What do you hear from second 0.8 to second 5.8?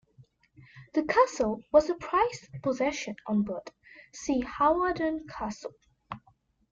The castle was a prized possession onward, see Hawarden Castle.